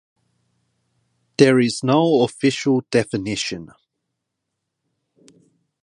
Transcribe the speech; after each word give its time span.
There 1.37 1.59
is 1.59 1.83
no 1.83 2.23
official 2.23 2.81
definition. 2.89 3.69